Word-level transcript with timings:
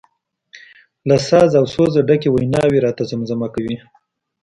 له 1.09 1.17
ساز 1.27 1.51
او 1.59 1.65
سوزه 1.73 2.01
ډکې 2.07 2.29
ویناوي 2.31 2.79
راته 2.85 3.03
زمزمه 3.11 3.47
کوي. 3.55 3.77